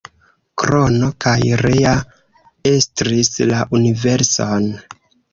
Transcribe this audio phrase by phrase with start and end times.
[0.59, 1.91] Krono kaj Rea
[2.69, 4.65] estris la universon.